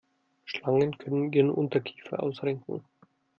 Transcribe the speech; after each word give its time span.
Schlangen 0.45 0.97
können 0.97 1.31
ihren 1.31 1.51
Unterkiefer 1.51 2.23
ausrenken. 2.23 2.83